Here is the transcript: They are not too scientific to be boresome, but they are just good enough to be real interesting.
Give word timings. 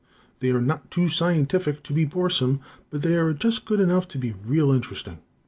They 0.39 0.49
are 0.49 0.59
not 0.59 0.89
too 0.89 1.09
scientific 1.09 1.83
to 1.83 1.93
be 1.93 2.05
boresome, 2.07 2.59
but 2.89 3.03
they 3.03 3.15
are 3.17 3.33
just 3.33 3.65
good 3.65 3.79
enough 3.79 4.07
to 4.07 4.17
be 4.17 4.31
real 4.47 4.71
interesting. 4.71 5.19